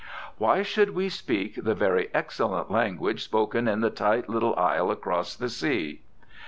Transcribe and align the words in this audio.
Why 0.39 0.63
should 0.63 0.95
we 0.95 1.09
speak 1.09 1.63
the 1.63 1.75
very 1.75 2.09
excellent 2.11 2.71
language 2.71 3.23
spoken 3.23 3.67
in 3.67 3.81
the 3.81 3.91
tight 3.91 4.27
little 4.27 4.55
isle 4.55 4.89
across 4.89 5.35
the 5.35 5.47
sea? 5.47 6.01